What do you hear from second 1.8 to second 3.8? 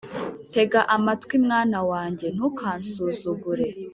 wanjye, ntukansuzugure,